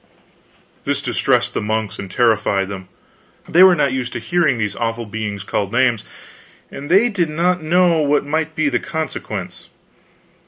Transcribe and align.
This 0.83 0.99
distressed 0.99 1.53
the 1.53 1.61
monks 1.61 1.99
and 1.99 2.09
terrified 2.09 2.69
them. 2.69 2.87
They 3.47 3.61
were 3.61 3.75
not 3.75 3.93
used 3.93 4.11
to 4.13 4.19
hearing 4.19 4.57
these 4.57 4.75
awful 4.75 5.05
beings 5.05 5.43
called 5.43 5.71
names, 5.71 6.03
and 6.71 6.89
they 6.89 7.07
did 7.07 7.29
not 7.29 7.61
know 7.61 7.99
what 8.01 8.25
might 8.25 8.55
be 8.55 8.67
the 8.67 8.79
consequence. 8.79 9.67